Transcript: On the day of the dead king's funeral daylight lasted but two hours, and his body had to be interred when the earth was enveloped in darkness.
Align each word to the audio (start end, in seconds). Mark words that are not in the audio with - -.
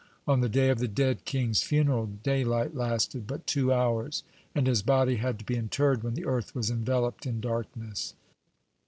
On 0.27 0.41
the 0.41 0.49
day 0.49 0.69
of 0.69 0.79
the 0.79 0.87
dead 0.87 1.25
king's 1.25 1.61
funeral 1.61 2.07
daylight 2.07 2.73
lasted 2.73 3.27
but 3.27 3.45
two 3.45 3.71
hours, 3.71 4.23
and 4.55 4.65
his 4.65 4.81
body 4.81 5.17
had 5.17 5.37
to 5.37 5.45
be 5.45 5.55
interred 5.55 6.01
when 6.01 6.15
the 6.15 6.25
earth 6.25 6.55
was 6.55 6.71
enveloped 6.71 7.27
in 7.27 7.39
darkness. 7.39 8.15